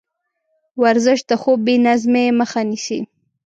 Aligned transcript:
ورزش 0.83 1.19
د 1.29 1.31
خوب 1.41 1.57
بېنظمۍ 1.67 2.27
مخه 2.39 2.61
نیسي. 2.69 2.99